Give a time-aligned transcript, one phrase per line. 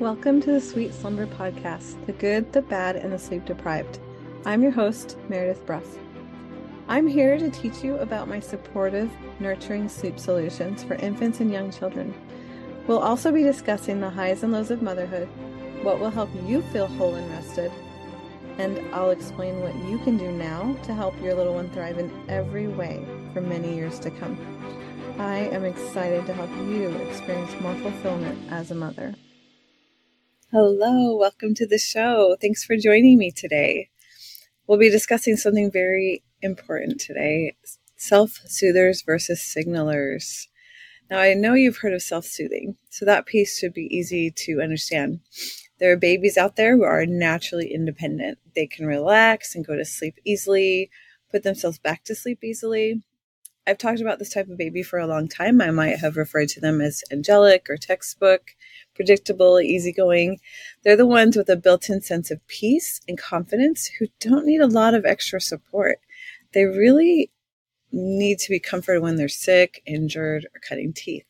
[0.00, 4.00] Welcome to the Sweet Slumber Podcast, the good, the bad, and the sleep deprived.
[4.44, 5.86] I'm your host, Meredith Bruff.
[6.88, 11.70] I'm here to teach you about my supportive, nurturing sleep solutions for infants and young
[11.70, 12.12] children.
[12.88, 15.28] We'll also be discussing the highs and lows of motherhood,
[15.84, 17.70] what will help you feel whole and rested,
[18.58, 22.10] and I'll explain what you can do now to help your little one thrive in
[22.28, 24.36] every way for many years to come.
[25.20, 29.14] I am excited to help you experience more fulfillment as a mother.
[30.56, 32.36] Hello, welcome to the show.
[32.40, 33.88] Thanks for joining me today.
[34.68, 37.56] We'll be discussing something very important today
[37.96, 40.46] self soothers versus signalers.
[41.10, 44.60] Now, I know you've heard of self soothing, so that piece should be easy to
[44.62, 45.18] understand.
[45.80, 48.38] There are babies out there who are naturally independent.
[48.54, 50.88] They can relax and go to sleep easily,
[51.32, 53.02] put themselves back to sleep easily.
[53.66, 55.62] I've talked about this type of baby for a long time.
[55.62, 58.54] I might have referred to them as angelic or textbook,
[58.94, 60.38] predictable, easygoing.
[60.82, 64.60] They're the ones with a built in sense of peace and confidence who don't need
[64.60, 65.98] a lot of extra support.
[66.52, 67.30] They really
[67.90, 71.24] need to be comforted when they're sick, injured, or cutting teeth.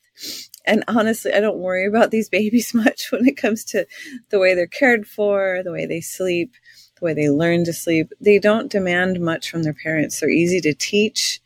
[0.67, 3.87] And honestly, I don't worry about these babies much when it comes to
[4.31, 6.53] the way they're cared for, the way they sleep,
[6.99, 8.13] the way they learn to sleep.
[8.21, 10.19] They don't demand much from their parents.
[10.19, 11.41] They're easy to teach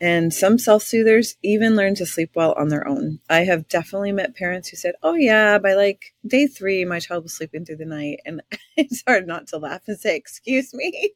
[0.00, 3.20] and some self soothers even learn to sleep well on their own.
[3.28, 7.24] I have definitely met parents who said, Oh, yeah, by like day three, my child
[7.24, 8.20] was sleeping through the night.
[8.24, 8.40] And
[8.76, 11.12] it's hard not to laugh and say, Excuse me.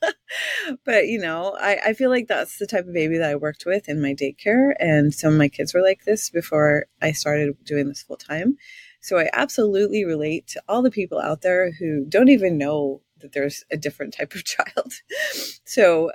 [0.84, 3.64] but, you know, I, I feel like that's the type of baby that I worked
[3.64, 4.74] with in my daycare.
[4.78, 8.58] And some of my kids were like this before I started doing this full time.
[9.00, 13.32] So I absolutely relate to all the people out there who don't even know that
[13.32, 14.92] there's a different type of child.
[15.64, 16.12] So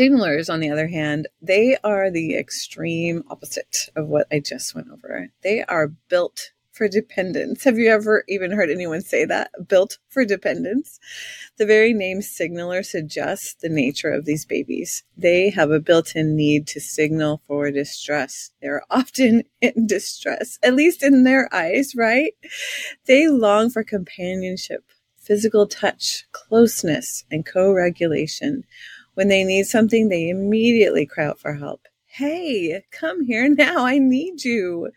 [0.00, 4.88] Signalers, on the other hand, they are the extreme opposite of what I just went
[4.90, 5.28] over.
[5.42, 7.64] They are built for dependence.
[7.64, 9.50] Have you ever even heard anyone say that?
[9.68, 10.98] Built for dependence.
[11.58, 15.02] The very name signaler suggests the nature of these babies.
[15.18, 18.52] They have a built in need to signal for distress.
[18.62, 22.32] They're often in distress, at least in their eyes, right?
[23.04, 24.82] They long for companionship,
[25.18, 28.64] physical touch, closeness, and co regulation
[29.14, 31.86] when they need something, they immediately cry out for help.
[32.06, 33.84] Hey, come here now.
[33.84, 34.90] I need you.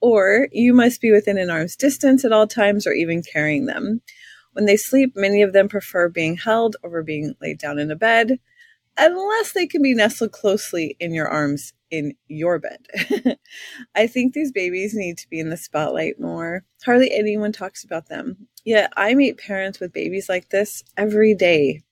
[0.00, 4.00] Or you must be within an arm's distance at all times or even carrying them.
[4.52, 7.96] When they sleep, many of them prefer being held over being laid down in a
[7.96, 8.38] bed,
[8.96, 12.86] unless they can be nestled closely in your arms in your bed.
[13.94, 16.64] I think these babies need to be in the spotlight more.
[16.84, 18.48] Hardly anyone talks about them.
[18.64, 21.82] Yet I meet parents with babies like this every day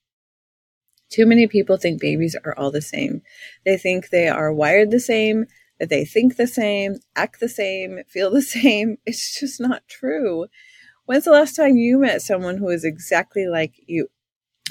[1.09, 3.21] too many people think babies are all the same.
[3.65, 5.45] They think they are wired the same,
[5.79, 8.97] that they think the same, act the same, feel the same.
[9.05, 10.47] It's just not true.
[11.05, 14.09] When's the last time you met someone who is exactly like you?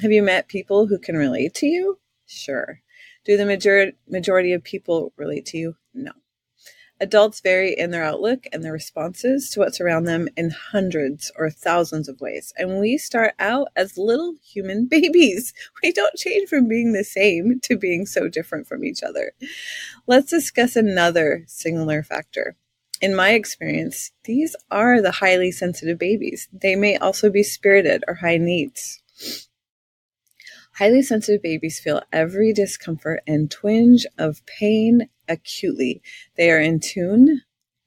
[0.03, 1.99] Have you met people who can relate to you?
[2.27, 2.81] Sure.
[3.25, 5.77] Do the major- majority of people relate to you?
[5.95, 6.13] No.
[6.99, 11.51] Adults vary in their outlook and their responses to what's around them in hundreds or
[11.51, 12.55] thousands of ways.
[12.57, 15.53] And we start out as little human babies.
[15.83, 19.33] We don't change from being the same to being so different from each other.
[20.07, 22.57] Let's discuss another signaler factor.
[23.03, 26.49] In my experience, these are the highly sensitive babies.
[26.51, 29.03] They may also be spirited or high needs.
[30.77, 36.03] Highly sensitive babies feel every discomfort and twinge of pain acutely.
[36.37, 37.43] They are in tune,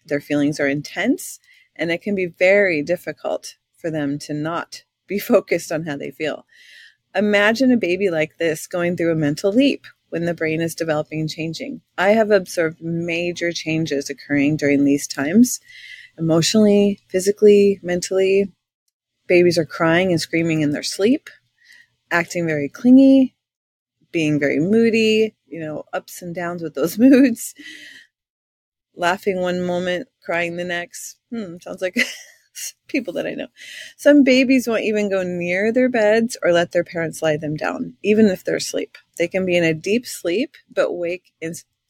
[0.05, 1.39] their feelings are intense,
[1.75, 6.11] and it can be very difficult for them to not be focused on how they
[6.11, 6.45] feel.
[7.15, 11.21] Imagine a baby like this going through a mental leap when the brain is developing
[11.21, 11.81] and changing.
[11.97, 15.59] I have observed major changes occurring during these times
[16.17, 18.51] emotionally, physically, mentally.
[19.27, 21.29] Babies are crying and screaming in their sleep,
[22.11, 23.35] acting very clingy,
[24.11, 27.53] being very moody, you know, ups and downs with those moods.
[28.95, 31.17] Laughing one moment, crying the next.
[31.31, 31.97] Hmm, sounds like
[32.87, 33.47] people that I know.
[33.97, 37.95] Some babies won't even go near their beds or let their parents lie them down,
[38.03, 38.97] even if they're asleep.
[39.17, 41.31] They can be in a deep sleep, but wake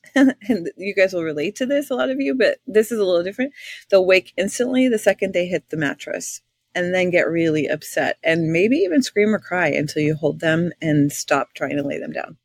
[0.16, 3.06] and you guys will relate to this, a lot of you, but this is a
[3.06, 3.54] little different.
[3.90, 6.42] They'll wake instantly the second they hit the mattress
[6.76, 10.72] and then get really upset and maybe even scream or cry until you hold them
[10.82, 12.38] and stop trying to lay them down.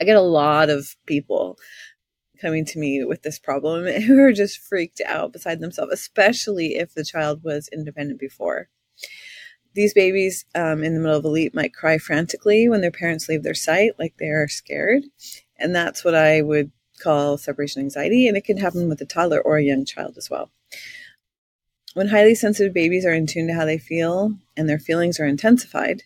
[0.00, 1.58] I get a lot of people
[2.40, 6.94] coming to me with this problem who are just freaked out beside themselves, especially if
[6.94, 8.68] the child was independent before.
[9.74, 13.28] These babies um, in the middle of a leap might cry frantically when their parents
[13.28, 15.02] leave their sight, like they are scared.
[15.58, 16.70] And that's what I would
[17.00, 18.28] call separation anxiety.
[18.28, 20.50] And it can happen with a toddler or a young child as well.
[21.94, 25.26] When highly sensitive babies are in tune to how they feel and their feelings are
[25.26, 26.02] intensified,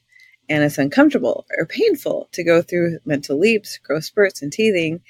[0.49, 5.01] and it's uncomfortable or painful to go through mental leaps, growth spurts, and teething,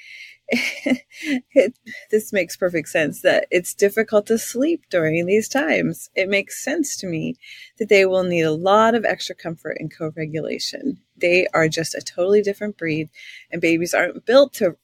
[0.51, 1.77] it,
[2.09, 6.09] this makes perfect sense that it's difficult to sleep during these times.
[6.15, 7.35] It makes sense to me
[7.77, 10.99] that they will need a lot of extra comfort and co regulation.
[11.15, 13.09] They are just a totally different breed,
[13.51, 14.75] and babies aren't built to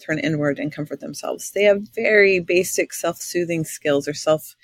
[0.00, 1.50] turn inward and comfort themselves.
[1.50, 4.54] They have very basic self soothing skills or self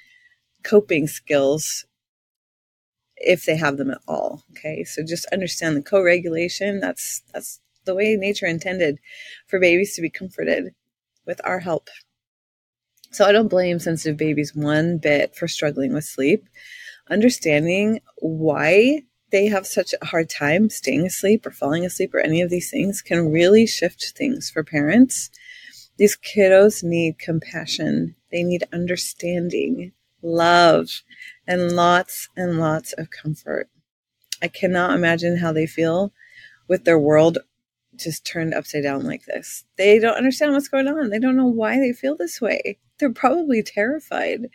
[0.62, 1.85] coping skills
[3.16, 4.42] if they have them at all.
[4.52, 4.84] Okay.
[4.84, 6.80] So just understand the co regulation.
[6.80, 8.98] That's, that's the way nature intended
[9.46, 10.74] for babies to be comforted
[11.26, 11.88] with our help.
[13.12, 16.48] So I don't blame sensitive babies one bit for struggling with sleep.
[17.08, 22.42] Understanding why they have such a hard time staying asleep or falling asleep or any
[22.42, 25.30] of these things can really shift things for parents.
[25.98, 29.92] These kiddos need compassion, they need understanding,
[30.22, 31.02] love,
[31.46, 33.68] and lots and lots of comfort.
[34.42, 36.12] I cannot imagine how they feel
[36.68, 37.38] with their world
[37.96, 39.64] just turned upside down like this.
[39.78, 41.10] They don't understand what's going on.
[41.10, 42.78] They don't know why they feel this way.
[42.98, 44.48] They're probably terrified.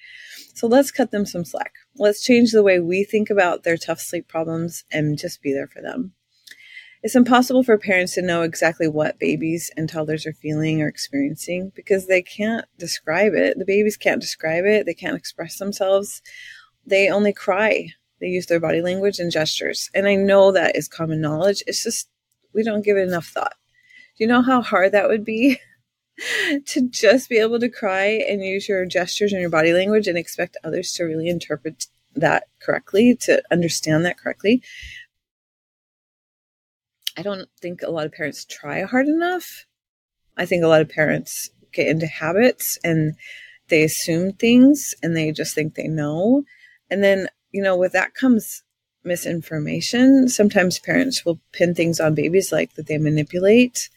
[0.53, 1.73] So let's cut them some slack.
[1.95, 5.67] Let's change the way we think about their tough sleep problems and just be there
[5.67, 6.13] for them.
[7.03, 11.71] It's impossible for parents to know exactly what babies and toddlers are feeling or experiencing
[11.75, 13.57] because they can't describe it.
[13.57, 16.21] The babies can't describe it, they can't express themselves.
[16.85, 17.87] They only cry.
[18.19, 19.89] They use their body language and gestures.
[19.95, 21.63] And I know that is common knowledge.
[21.65, 22.07] It's just
[22.53, 23.55] we don't give it enough thought.
[24.17, 25.59] Do you know how hard that would be?
[26.65, 30.17] to just be able to cry and use your gestures and your body language and
[30.17, 34.61] expect others to really interpret that correctly, to understand that correctly.
[37.17, 39.65] I don't think a lot of parents try hard enough.
[40.37, 43.15] I think a lot of parents get into habits and
[43.69, 46.43] they assume things and they just think they know.
[46.89, 48.63] And then, you know, with that comes
[49.03, 50.27] misinformation.
[50.29, 53.89] Sometimes parents will pin things on babies like that they manipulate,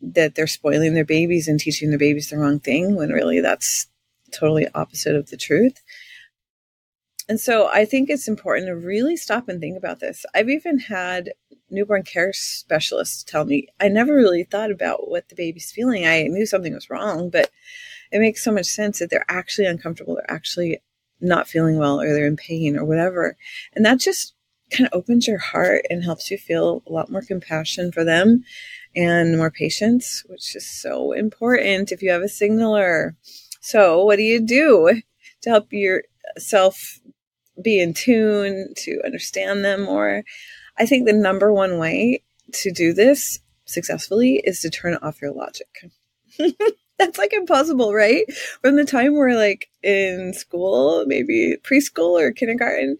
[0.00, 3.86] that they're spoiling their babies and teaching their babies the wrong thing, when really that's
[4.30, 5.82] totally opposite of the truth.
[7.28, 10.24] And so I think it's important to really stop and think about this.
[10.34, 11.32] I've even had
[11.70, 16.06] newborn care specialists tell me I never really thought about what the baby's feeling.
[16.06, 17.50] I knew something was wrong, but
[18.12, 20.14] it makes so much sense that they're actually uncomfortable.
[20.14, 20.80] They're actually
[21.20, 23.36] not feeling well or they're in pain or whatever.
[23.74, 24.34] And that just
[24.70, 28.44] kind of opens your heart and helps you feel a lot more compassion for them
[28.94, 33.14] and more patience, which is so important if you have a signaler.
[33.60, 35.02] So, what do you do
[35.42, 37.00] to help yourself
[37.62, 40.24] be in tune, to understand them more?
[40.78, 45.32] I think the number one way to do this successfully is to turn off your
[45.32, 45.68] logic.
[46.98, 48.24] that's like impossible, right?
[48.62, 52.96] From the time we're like in school, maybe preschool or kindergarten,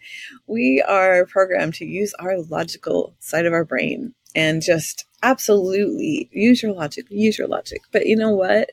[0.47, 6.63] we are programmed to use our logical side of our brain and just absolutely use
[6.63, 7.81] your logic, use your logic.
[7.91, 8.71] But you know what?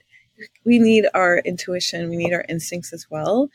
[0.65, 3.49] We need our intuition, we need our instincts as well.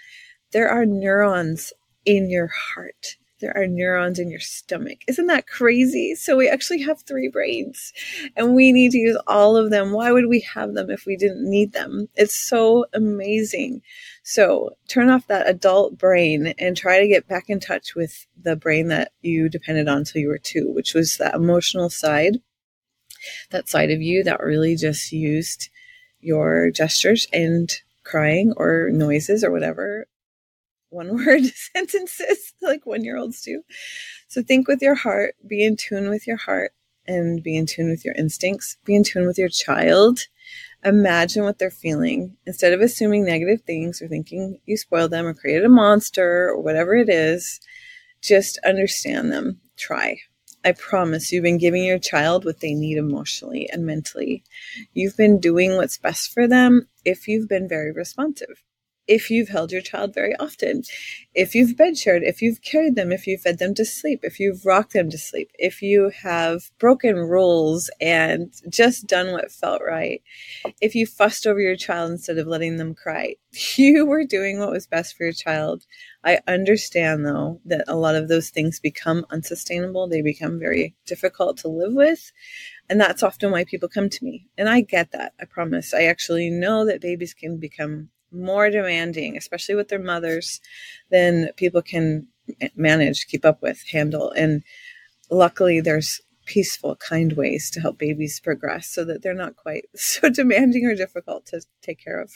[0.53, 1.73] There are neurons
[2.07, 4.99] in your heart there are neurons in your stomach.
[5.07, 6.15] Isn't that crazy?
[6.15, 7.93] So we actually have three brains
[8.37, 9.93] and we need to use all of them.
[9.93, 12.09] Why would we have them if we didn't need them?
[12.15, 13.83] It's so amazing.
[14.23, 18.57] So turn off that adult brain and try to get back in touch with the
[18.57, 22.39] brain that you depended on until you were two, which was that emotional side,
[23.51, 25.71] that side of you that really just used
[26.21, 30.07] your gestures and crying or noises or whatever
[30.91, 33.63] one word sentences like one year olds do.
[34.29, 36.73] So think with your heart, be in tune with your heart,
[37.07, 40.21] and be in tune with your instincts, be in tune with your child.
[40.85, 42.37] Imagine what they're feeling.
[42.47, 46.61] Instead of assuming negative things or thinking you spoiled them or created a monster or
[46.61, 47.61] whatever it is,
[48.23, 49.61] just understand them.
[49.77, 50.19] Try.
[50.65, 54.45] I promise you've been giving your child what they need emotionally and mentally.
[54.93, 58.63] You've been doing what's best for them if you've been very responsive
[59.09, 60.83] if you've held your child very often,
[61.35, 64.39] if you've bed shared, if you've carried them, if you've fed them to sleep, if
[64.39, 69.81] you've rocked them to sleep, if you have broken rules and just done what felt
[69.87, 70.23] right,
[70.83, 73.35] if you fussed over your child instead of letting them cry,
[73.77, 75.87] you were doing what was best for your child.
[76.23, 80.07] I understand though that a lot of those things become unsustainable.
[80.07, 82.31] They become very difficult to live with.
[82.91, 84.47] And that's often why people come to me.
[84.59, 85.33] And I get that.
[85.41, 85.95] I promise.
[85.95, 90.61] I actually know that babies can become more demanding, especially with their mothers,
[91.11, 92.27] than people can
[92.77, 94.31] manage, keep up with, handle.
[94.33, 94.63] And
[95.31, 100.31] luckily, there's peaceful, kind ways to help babies progress so that they're not quite so
[100.31, 102.33] demanding or difficult to take care of.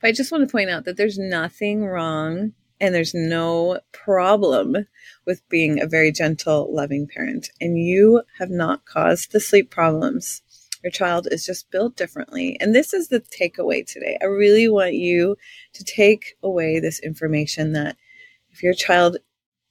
[0.00, 4.76] But I just want to point out that there's nothing wrong and there's no problem
[5.24, 7.48] with being a very gentle, loving parent.
[7.60, 10.42] And you have not caused the sleep problems.
[10.82, 12.56] Your child is just built differently.
[12.60, 14.18] And this is the takeaway today.
[14.20, 15.36] I really want you
[15.74, 17.96] to take away this information that
[18.50, 19.18] if your child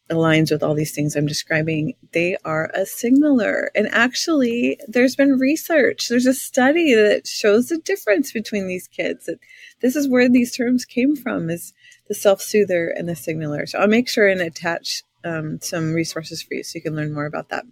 [0.09, 3.71] aligns with all these things I'm describing, they are a signaler.
[3.75, 9.25] And actually, there's been research, there's a study that shows the difference between these kids.
[9.25, 9.39] That
[9.81, 11.73] this is where these terms came from is
[12.07, 13.65] the self-soother and the signaler.
[13.65, 17.13] So I'll make sure and attach um, some resources for you so you can learn
[17.13, 17.63] more about that.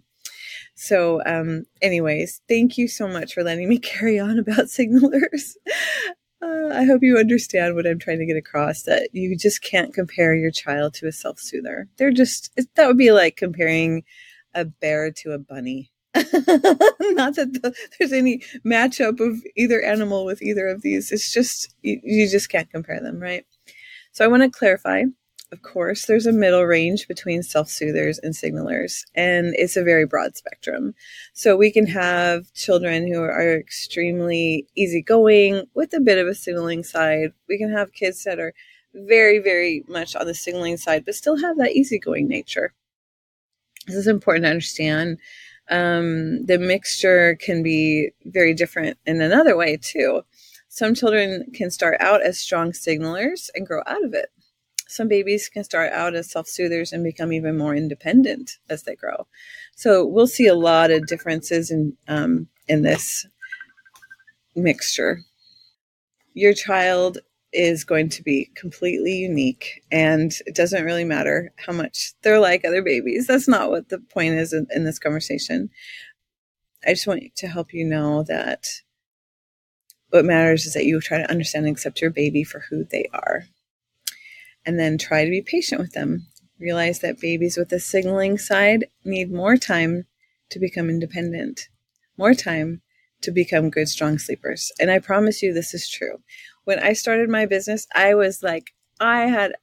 [0.80, 5.54] So, um, anyways, thank you so much for letting me carry on about signalers.
[6.42, 9.92] Uh, I hope you understand what I'm trying to get across that you just can't
[9.92, 11.86] compare your child to a self soother.
[11.98, 14.04] They're just, that would be like comparing
[14.54, 15.90] a bear to a bunny.
[16.14, 16.24] Not
[17.34, 21.12] that the, there's any matchup of either animal with either of these.
[21.12, 23.44] It's just, you, you just can't compare them, right?
[24.12, 25.02] So I want to clarify
[25.52, 30.06] of course, there's a middle range between self soothers and signalers, and it's a very
[30.06, 30.94] broad spectrum.
[31.32, 36.84] So we can have children who are extremely easygoing with a bit of a signaling
[36.84, 37.32] side.
[37.48, 38.54] We can have kids that are
[38.94, 42.72] very, very much on the signaling side, but still have that easygoing nature.
[43.86, 45.18] This is important to understand.
[45.68, 50.22] Um, the mixture can be very different in another way, too.
[50.68, 54.30] Some children can start out as strong signalers and grow out of it
[54.90, 58.96] some babies can start out as self soothers and become even more independent as they
[58.96, 59.26] grow.
[59.76, 63.26] So we'll see a lot of differences in um, in this
[64.56, 65.20] mixture.
[66.34, 67.18] Your child
[67.52, 72.64] is going to be completely unique, and it doesn't really matter how much they're like
[72.64, 73.26] other babies.
[73.26, 75.70] That's not what the point is in, in this conversation.
[76.84, 78.66] I just want to help you know that
[80.10, 83.08] what matters is that you try to understand and accept your baby for who they
[83.12, 83.44] are
[84.66, 86.26] and then try to be patient with them.
[86.58, 90.06] Realize that babies with a signaling side need more time
[90.50, 91.68] to become independent,
[92.18, 92.82] more time
[93.22, 94.72] to become good, strong sleepers.
[94.78, 96.18] And I promise you, this is true.
[96.64, 99.54] When I started my business, I was like, I had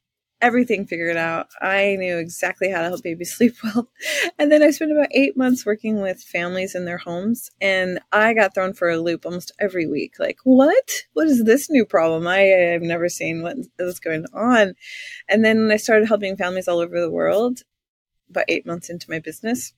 [0.41, 1.47] everything figured out.
[1.61, 3.89] I knew exactly how to help babies sleep well.
[4.37, 8.33] And then I spent about eight months working with families in their homes, and I
[8.33, 10.15] got thrown for a loop almost every week.
[10.19, 10.91] Like, what?
[11.13, 12.27] What is this new problem?
[12.27, 14.73] I have never seen what is going on.
[15.27, 17.63] And then I started helping families all over the world
[18.29, 19.73] about eight months into my business.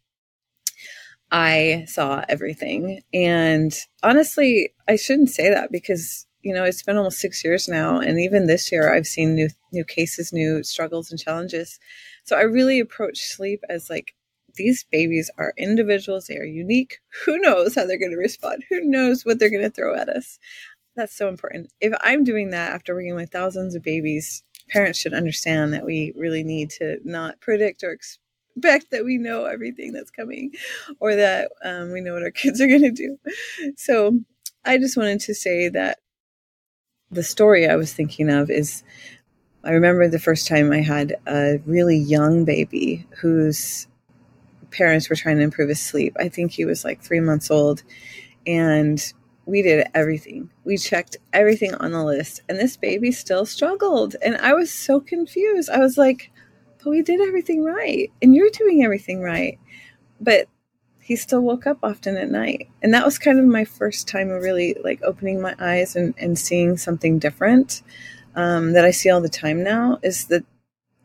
[1.32, 3.01] I saw everything.
[3.13, 8.00] And honestly, I shouldn't say that because you know, it's been almost six years now,
[8.00, 11.79] and even this year, I've seen new new cases, new struggles and challenges.
[12.24, 14.15] So I really approach sleep as like
[14.55, 17.00] these babies are individuals; they are unique.
[17.25, 18.63] Who knows how they're going to respond?
[18.69, 20.39] Who knows what they're going to throw at us?
[20.96, 21.72] That's so important.
[21.81, 26.13] If I'm doing that after working with thousands of babies, parents should understand that we
[26.15, 30.53] really need to not predict or expect that we know everything that's coming,
[31.00, 33.17] or that um, we know what our kids are going to do.
[33.77, 34.19] So
[34.65, 36.00] I just wanted to say that
[37.12, 38.84] the story I was thinking of is
[39.63, 43.88] I remember the first time I had a really young baby whose
[44.72, 46.16] parents were trying to improve his sleep.
[46.20, 47.84] I think he was like three months old.
[48.48, 49.01] And
[49.46, 50.50] we did everything.
[50.63, 52.42] We checked everything on the list.
[52.48, 54.16] And this baby still struggled.
[54.22, 55.70] And I was so confused.
[55.70, 56.32] I was like,
[56.84, 58.12] but we did everything right.
[58.22, 59.60] And you're doing everything right.
[60.22, 60.48] But
[61.10, 62.70] he still woke up often at night.
[62.84, 66.13] And that was kind of my first time of really like opening my eyes and,
[66.20, 67.82] and seeing something different
[68.36, 70.46] um, that I see all the time now is that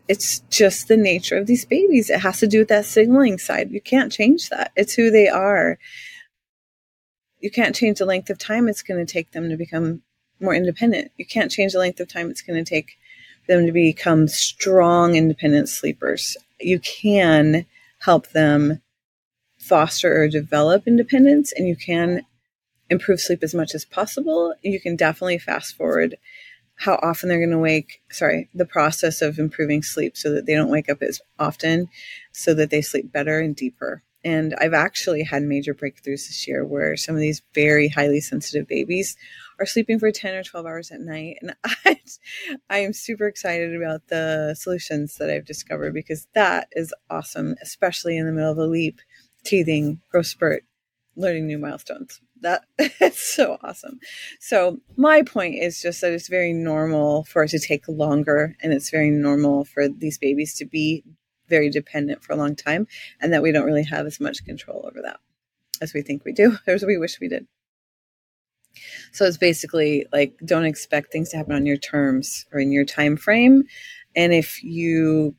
[0.07, 2.11] it's just the nature of these babies.
[2.11, 3.71] It has to do with that signaling side.
[3.71, 4.73] You can't change that.
[4.77, 5.79] It's who they are.
[7.41, 10.03] You can't change the length of time it's going to take them to become
[10.39, 11.13] more independent.
[11.17, 12.99] You can't change the length of time it's going to take
[13.49, 16.37] them to become strong, independent sleepers.
[16.61, 17.65] You can
[18.01, 18.83] help them
[19.65, 22.23] foster or develop independence and you can
[22.91, 24.55] improve sleep as much as possible.
[24.63, 26.17] You can definitely fast forward
[26.77, 30.55] how often they're going to wake, sorry, the process of improving sleep so that they
[30.55, 31.89] don't wake up as often,
[32.33, 34.03] so that they sleep better and deeper.
[34.25, 38.67] And I've actually had major breakthroughs this year where some of these very highly sensitive
[38.67, 39.17] babies
[39.61, 41.37] are sleeping for 10 or 12 hours at night.
[41.43, 41.55] And
[41.85, 42.01] I,
[42.71, 48.17] I am super excited about the solutions that I've discovered because that is awesome, especially
[48.17, 49.01] in the middle of a leap
[49.45, 50.65] teething, growth spurt,
[51.17, 52.21] learning new milestones.
[52.41, 52.65] That
[53.01, 54.01] is so awesome.
[54.41, 58.73] So my point is just that it's very normal for it to take longer and
[58.73, 61.05] it's very normal for these babies to be
[61.49, 62.87] very dependent for a long time
[63.21, 65.21] and that we don't really have as much control over that
[65.81, 67.47] as we think we do, as we wish we did.
[69.13, 72.85] So it's basically like don't expect things to happen on your terms or in your
[72.85, 73.65] time frame.
[74.17, 75.35] And if you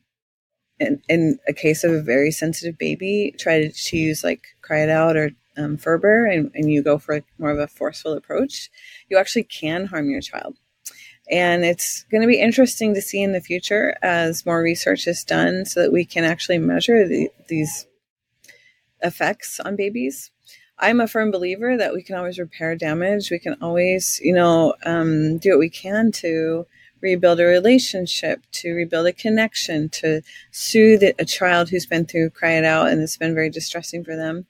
[0.80, 4.90] in, in a case of a very sensitive baby, try to choose like cry it
[4.90, 8.70] out or um, Ferber and, and you go for more of a forceful approach,
[9.08, 10.56] you actually can harm your child.
[11.30, 15.24] And it's going to be interesting to see in the future as more research is
[15.24, 17.86] done so that we can actually measure the, these
[19.02, 20.30] effects on babies.
[20.78, 23.30] I'm a firm believer that we can always repair damage.
[23.30, 26.66] We can always, you know, um, do what we can to
[27.00, 32.52] rebuild a relationship, to rebuild a connection, to soothe a child who's been through cry
[32.52, 34.46] it out and it's been very distressing for them.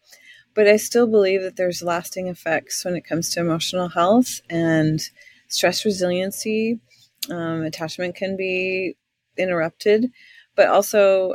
[0.54, 5.00] But I still believe that there's lasting effects when it comes to emotional health and
[5.48, 6.80] stress resiliency.
[7.30, 8.96] Um, attachment can be
[9.36, 10.10] interrupted,
[10.54, 11.34] but also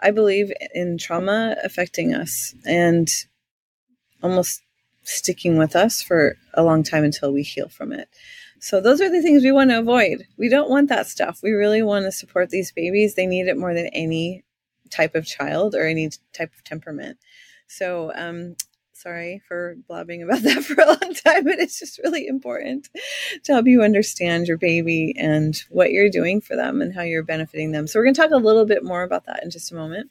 [0.00, 3.08] I believe in trauma affecting us and
[4.22, 4.62] almost
[5.02, 8.08] sticking with us for a long time until we heal from it.
[8.60, 10.26] So those are the things we want to avoid.
[10.36, 11.40] We don't want that stuff.
[11.42, 13.14] We really want to support these babies.
[13.14, 14.44] They need it more than any
[14.90, 17.18] type of child or any type of temperament.
[17.68, 18.56] So, um,
[18.92, 22.88] sorry for blabbing about that for a long time, but it's just really important
[23.44, 27.22] to help you understand your baby and what you're doing for them and how you're
[27.22, 27.86] benefiting them.
[27.86, 30.10] So, we're going to talk a little bit more about that in just a moment.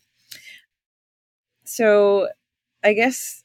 [1.66, 2.30] So,
[2.84, 3.44] I guess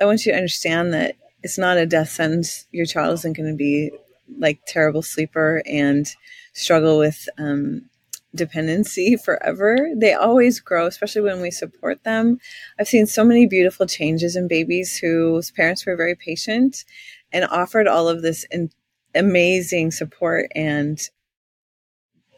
[0.00, 2.66] I want you to understand that it's not a death sentence.
[2.72, 3.90] Your child isn't going to be
[4.38, 6.06] like terrible sleeper and
[6.54, 7.88] struggle with um,
[8.34, 9.90] dependency forever.
[9.94, 12.38] They always grow, especially when we support them.
[12.78, 16.84] I've seen so many beautiful changes in babies whose parents were very patient
[17.32, 18.70] and offered all of this in-
[19.14, 21.00] amazing support and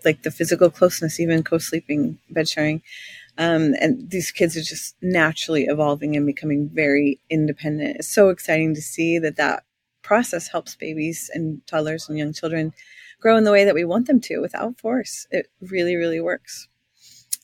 [0.04, 2.82] like the physical closeness, even co-sleeping, bed sharing.
[3.36, 7.96] Um, and these kids are just naturally evolving and becoming very independent.
[7.96, 9.64] It's so exciting to see that that
[10.02, 12.72] process helps babies and toddlers and young children
[13.20, 15.26] grow in the way that we want them to without force.
[15.30, 16.68] It really, really works.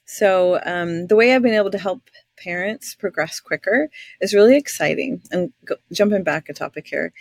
[0.04, 2.02] So, um, the way I've been able to help
[2.36, 3.88] parents progress quicker
[4.20, 5.22] is really exciting.
[5.64, 7.12] Go- jumping back a topic here.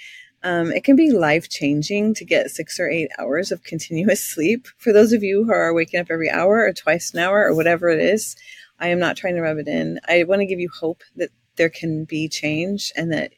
[0.42, 4.68] Um, it can be life changing to get six or eight hours of continuous sleep.
[4.78, 7.54] For those of you who are waking up every hour or twice an hour or
[7.54, 8.36] whatever it is,
[8.80, 10.00] I am not trying to rub it in.
[10.08, 13.34] I want to give you hope that there can be change and that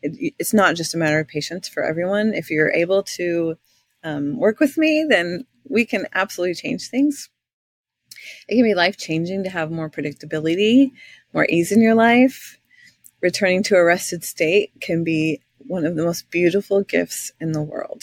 [0.00, 2.32] it, it's not just a matter of patience for everyone.
[2.32, 3.58] If you're able to
[4.02, 7.28] um, work with me, then we can absolutely change things.
[8.48, 10.92] It can be life changing to have more predictability,
[11.34, 12.58] more ease in your life.
[13.20, 17.62] Returning to a rested state can be one of the most beautiful gifts in the
[17.62, 18.02] world.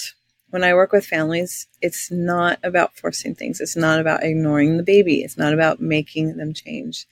[0.49, 3.60] When I work with families, it's not about forcing things.
[3.60, 5.23] It's not about ignoring the baby.
[5.23, 7.08] It's not about making them change.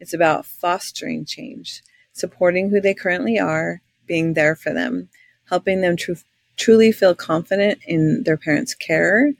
[0.00, 5.08] It's about fostering change, supporting who they currently are, being there for them,
[5.48, 6.12] helping them tr-
[6.56, 9.32] truly feel confident in their parents' care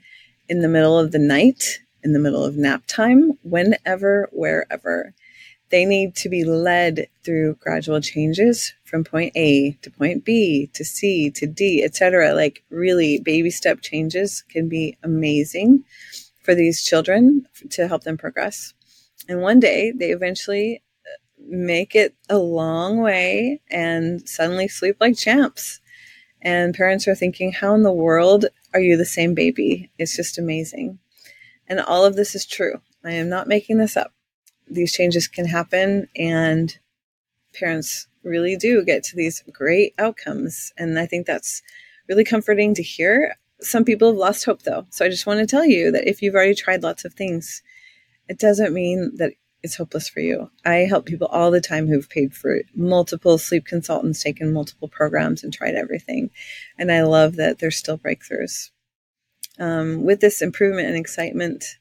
[0.49, 5.13] in the middle of the night, in the middle of nap time, whenever, wherever.
[5.69, 10.85] They need to be led through gradual changes from point A to point B to
[10.85, 12.33] C to D, etc.
[12.33, 15.83] Like really baby step changes can be amazing
[16.43, 18.73] for these children to help them progress.
[19.27, 25.17] And one day they eventually uh, make it a long way and suddenly sleep like
[25.17, 25.81] champs.
[26.41, 29.91] And parents are thinking, how in the world are you the same baby?
[29.97, 30.99] It's just amazing.
[31.67, 32.79] And all of this is true.
[33.03, 34.13] I am not making this up
[34.69, 36.77] these changes can happen and
[37.53, 40.73] parents really do get to these great outcomes.
[40.77, 41.61] And I think that's
[42.07, 43.35] really comforting to hear.
[43.61, 44.85] Some people have lost hope though.
[44.91, 47.61] So I just want to tell you that if you've already tried lots of things,
[48.27, 50.51] it doesn't mean that it's hopeless for you.
[50.65, 55.43] I help people all the time who've paid for multiple sleep consultants, taken multiple programs,
[55.43, 56.29] and tried everything.
[56.77, 58.69] And I love that there's still breakthroughs.
[59.59, 61.79] Um, with this improvement and excitement,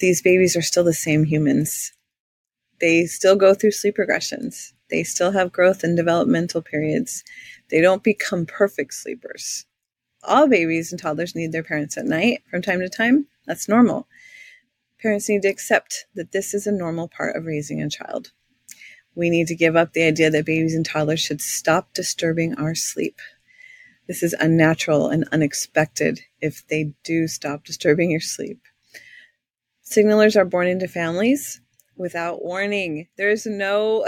[0.00, 1.92] these babies are still the same humans.
[2.80, 4.72] They still go through sleep regressions.
[4.90, 7.22] They still have growth and developmental periods.
[7.70, 9.66] They don't become perfect sleepers.
[10.22, 13.26] All babies and toddlers need their parents at night from time to time.
[13.46, 14.08] That's normal.
[15.00, 18.32] Parents need to accept that this is a normal part of raising a child.
[19.14, 22.74] We need to give up the idea that babies and toddlers should stop disturbing our
[22.74, 23.18] sleep.
[24.06, 28.60] This is unnatural and unexpected if they do stop disturbing your sleep.
[29.90, 31.60] Signalers are born into families
[31.96, 33.08] without warning.
[33.16, 34.06] There's no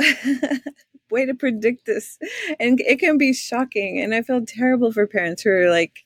[1.11, 2.18] way to predict this.
[2.61, 4.01] And it can be shocking.
[4.01, 6.05] And I feel terrible for parents who are like,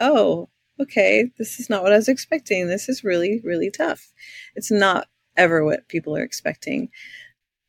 [0.00, 0.48] oh,
[0.80, 2.68] okay, this is not what I was expecting.
[2.68, 4.12] This is really, really tough.
[4.56, 6.88] It's not ever what people are expecting.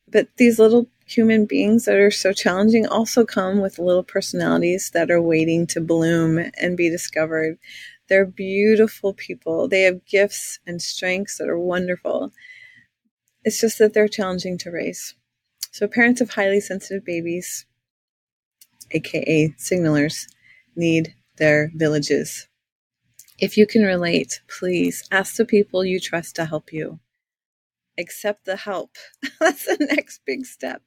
[0.07, 5.11] But these little human beings that are so challenging also come with little personalities that
[5.11, 7.57] are waiting to bloom and be discovered.
[8.09, 9.67] They're beautiful people.
[9.67, 12.31] They have gifts and strengths that are wonderful.
[13.43, 15.15] It's just that they're challenging to raise.
[15.71, 17.65] So, parents of highly sensitive babies,
[18.91, 20.27] aka signalers,
[20.75, 22.47] need their villages.
[23.39, 26.99] If you can relate, please ask the people you trust to help you.
[27.97, 28.97] Accept the help.
[29.39, 30.83] That's the next big step.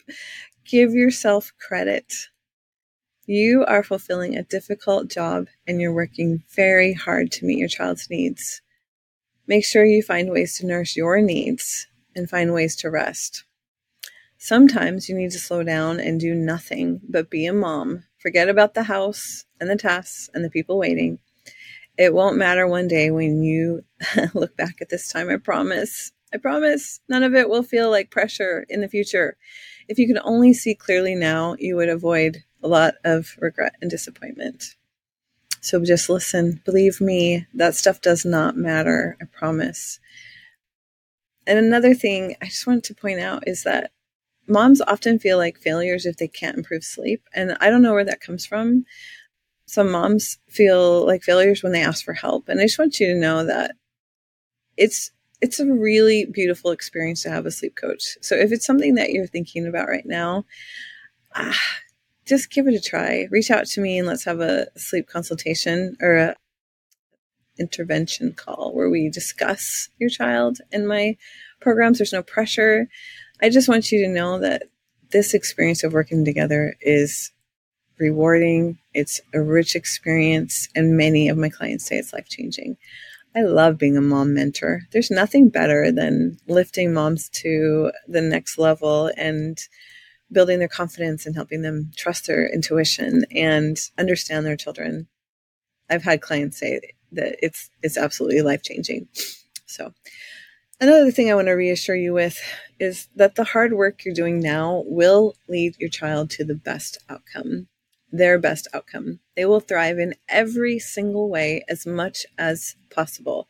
[0.64, 2.28] Give yourself credit.
[3.28, 8.08] You are fulfilling a difficult job and you're working very hard to meet your child's
[8.08, 8.62] needs.
[9.48, 13.42] Make sure you find ways to nurse your needs and find ways to rest.
[14.38, 18.04] Sometimes you need to slow down and do nothing but be a mom.
[18.18, 21.18] Forget about the house and the tasks and the people waiting.
[21.98, 23.82] It won't matter one day when you
[24.34, 26.12] look back at this time, I promise.
[26.32, 29.36] I promise none of it will feel like pressure in the future.
[29.88, 33.88] If you could only see clearly now, you would avoid a lot of regret and
[33.90, 34.74] disappointment.
[35.60, 36.60] So just listen.
[36.64, 39.16] Believe me, that stuff does not matter.
[39.20, 40.00] I promise.
[41.46, 43.92] And another thing I just wanted to point out is that
[44.48, 47.22] moms often feel like failures if they can't improve sleep.
[47.34, 48.84] And I don't know where that comes from.
[49.66, 52.48] Some moms feel like failures when they ask for help.
[52.48, 53.76] And I just want you to know that
[54.76, 58.16] it's it's a really beautiful experience to have a sleep coach.
[58.22, 60.46] So if it's something that you're thinking about right now,
[61.34, 61.60] ah,
[62.26, 63.28] just give it a try.
[63.30, 66.36] Reach out to me and let's have a sleep consultation or a
[67.58, 71.16] intervention call where we discuss your child in my
[71.60, 71.98] programs.
[71.98, 72.88] There's no pressure.
[73.40, 74.64] I just want you to know that
[75.10, 77.30] this experience of working together is
[77.98, 78.78] rewarding.
[78.92, 82.76] It's a rich experience, and many of my clients say it's life changing.
[83.34, 84.82] I love being a mom mentor.
[84.92, 89.58] There's nothing better than lifting moms to the next level and
[90.32, 95.06] building their confidence and helping them trust their intuition and understand their children.
[95.88, 96.80] I've had clients say
[97.12, 99.08] that it's it's absolutely life changing.
[99.66, 99.92] So
[100.78, 102.38] Another thing I want to reassure you with
[102.78, 106.98] is that the hard work you're doing now will lead your child to the best
[107.08, 107.68] outcome,
[108.12, 109.20] their best outcome.
[109.36, 113.48] They will thrive in every single way as much as possible,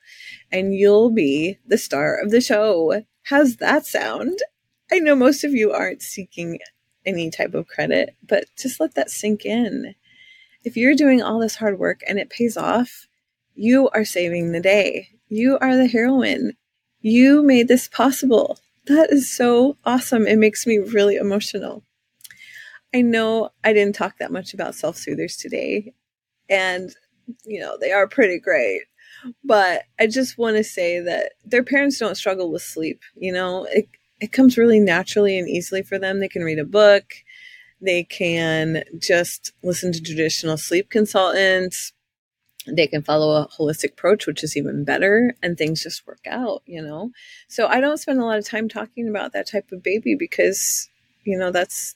[0.53, 3.03] and you'll be the star of the show.
[3.25, 4.39] How's that sound?
[4.91, 6.59] I know most of you aren't seeking
[7.05, 9.95] any type of credit, but just let that sink in.
[10.65, 13.07] If you're doing all this hard work and it pays off,
[13.55, 15.09] you are saving the day.
[15.29, 16.53] You are the heroine
[17.07, 18.59] you made this possible.
[18.87, 20.27] That is so awesome.
[20.27, 21.85] It makes me really emotional.
[22.93, 25.95] I know I didn't talk that much about self soothers today,
[26.49, 26.91] and
[27.45, 28.83] you know, they are pretty great.
[29.45, 33.01] But I just want to say that their parents don't struggle with sleep.
[33.15, 33.89] You know, it,
[34.21, 36.21] it comes really naturally and easily for them.
[36.21, 37.15] They can read a book,
[37.81, 41.93] they can just listen to traditional sleep consultants,
[42.67, 46.63] they can follow a holistic approach, which is even better, and things just work out,
[46.67, 47.11] you know?
[47.49, 50.89] So I don't spend a lot of time talking about that type of baby because,
[51.25, 51.95] you know, that's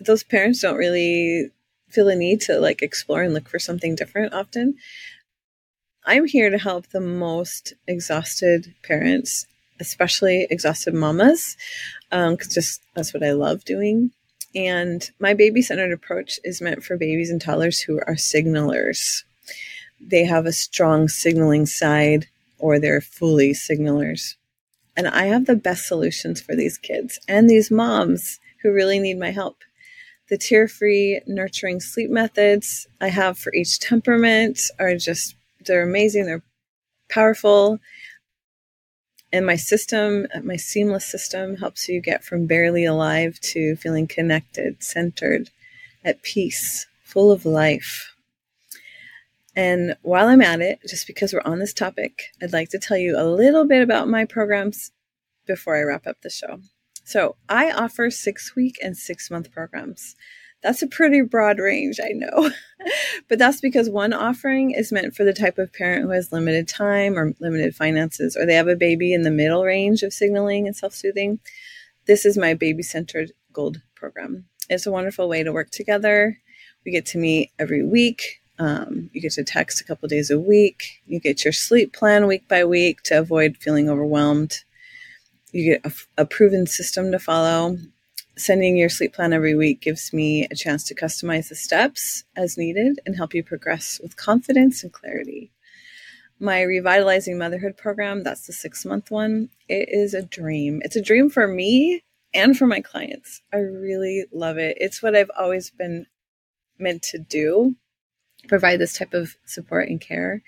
[0.00, 1.50] those parents don't really
[1.88, 4.74] feel a need to like explore and look for something different often.
[6.04, 9.46] I'm here to help the most exhausted parents,
[9.82, 11.56] especially exhausted mamas,
[12.10, 14.10] because um, just that's what I love doing.
[14.54, 19.24] And my baby centered approach is meant for babies and toddlers who are signalers.
[20.00, 22.26] They have a strong signaling side
[22.58, 24.36] or they're fully signalers.
[24.96, 29.18] And I have the best solutions for these kids and these moms who really need
[29.18, 29.56] my help.
[30.28, 35.34] The tear free nurturing sleep methods I have for each temperament are just,
[35.66, 36.26] they're amazing.
[36.26, 36.42] They're
[37.08, 37.78] powerful.
[39.32, 44.06] And my system, uh, my seamless system, helps you get from barely alive to feeling
[44.06, 45.50] connected, centered,
[46.04, 48.14] at peace, full of life.
[49.54, 52.96] And while I'm at it, just because we're on this topic, I'd like to tell
[52.96, 54.92] you a little bit about my programs
[55.46, 56.60] before I wrap up the show.
[57.04, 60.14] So, I offer six week and six month programs.
[60.62, 62.50] That's a pretty broad range, I know.
[63.28, 66.68] but that's because one offering is meant for the type of parent who has limited
[66.68, 70.66] time or limited finances, or they have a baby in the middle range of signaling
[70.66, 71.40] and self soothing.
[72.06, 74.46] This is my baby centered gold program.
[74.68, 76.38] It's a wonderful way to work together.
[76.84, 78.40] We get to meet every week.
[78.58, 81.02] Um, you get to text a couple days a week.
[81.06, 84.60] You get your sleep plan week by week to avoid feeling overwhelmed.
[85.50, 87.76] You get a, a proven system to follow
[88.36, 92.56] sending your sleep plan every week gives me a chance to customize the steps as
[92.56, 95.50] needed and help you progress with confidence and clarity.
[96.38, 100.80] My revitalizing motherhood program, that's the six month one, it is a dream.
[100.84, 102.02] It's a dream for me
[102.34, 103.42] and for my clients.
[103.52, 104.76] I really love it.
[104.80, 106.06] It's what I've always been
[106.78, 107.76] meant to do
[108.48, 110.42] provide this type of support and care.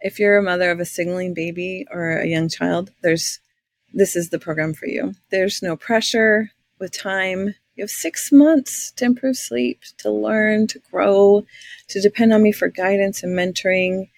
[0.00, 3.40] If you're a mother of a signaling baby or a young child, there's
[3.92, 5.14] this is the program for you.
[5.30, 7.54] There's no pressure with time.
[7.76, 11.44] You have six months to improve sleep, to learn, to grow,
[11.88, 14.10] to depend on me for guidance and mentoring.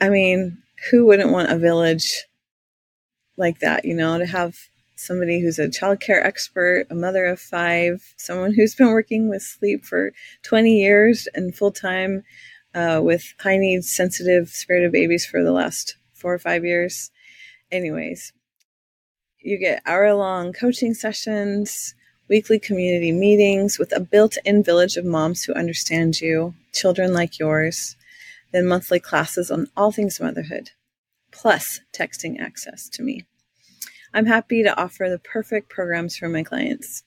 [0.00, 0.58] I mean,
[0.90, 2.24] who wouldn't want a village
[3.36, 4.56] like that, you know, to have
[4.96, 9.84] somebody who's a childcare expert, a mother of five, someone who's been working with sleep
[9.84, 10.12] for
[10.42, 12.22] 20 years and full time
[12.74, 17.10] uh, with high needs, sensitive, spirited babies for the last four or five years.
[17.70, 18.32] Anyways,
[19.44, 21.94] you get hour long coaching sessions,
[22.28, 27.38] weekly community meetings with a built in village of moms who understand you, children like
[27.38, 27.96] yours,
[28.52, 30.70] then monthly classes on all things motherhood,
[31.30, 33.24] plus texting access to me.
[34.14, 37.02] I'm happy to offer the perfect programs for my clients.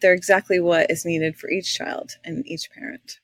[0.00, 3.20] They're exactly what is needed for each child and each parent.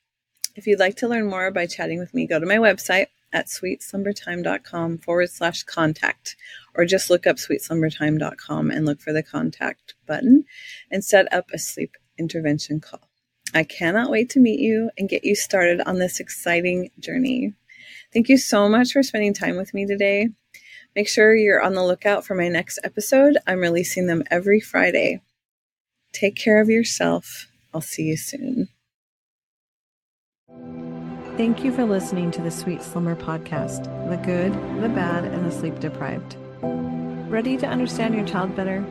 [0.54, 3.46] If you'd like to learn more by chatting with me, go to my website at
[3.46, 6.36] sweetslumbertime.com forward slash contact,
[6.74, 10.44] or just look up sweetslumbertime.com and look for the contact button
[10.90, 13.08] and set up a sleep intervention call.
[13.54, 17.54] I cannot wait to meet you and get you started on this exciting journey.
[18.12, 20.28] Thank you so much for spending time with me today.
[20.96, 23.38] Make sure you're on the lookout for my next episode.
[23.46, 25.20] I'm releasing them every Friday.
[26.12, 27.46] Take care of yourself.
[27.72, 28.68] I'll see you soon.
[31.38, 35.52] Thank you for listening to the Sweet Slumber podcast the good, the bad, and the
[35.52, 36.36] sleep deprived.
[37.30, 38.84] Ready to understand your child better?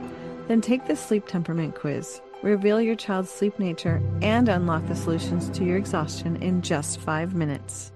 [0.48, 2.22] Then take the sleep temperament quiz.
[2.44, 7.36] Reveal your child's sleep nature and unlock the solutions to your exhaustion in just five
[7.36, 7.92] minutes.